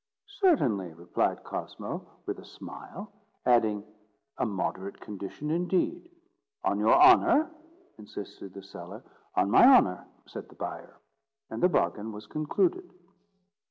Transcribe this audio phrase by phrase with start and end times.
[0.39, 3.13] "Certainly," replied Cosmo, with a smile;
[3.45, 3.83] adding,
[4.39, 6.09] "a moderate condition indeed."
[6.63, 7.51] "On your honour?"
[7.99, 9.03] insisted the seller.
[9.35, 10.97] "On my honour," said the buyer;
[11.51, 12.89] and the bargain was concluded.